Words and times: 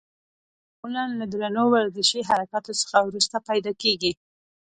دا 0.03 0.03
معمولا 0.83 1.05
له 1.19 1.25
درنو 1.33 1.65
ورزشي 1.75 2.21
حرکاتو 2.29 2.71
څخه 2.81 2.97
وروسته 3.03 3.37
پیدا 3.49 3.71
کېږي. 3.81 4.11